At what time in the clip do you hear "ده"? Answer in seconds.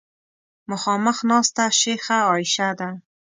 2.79-2.89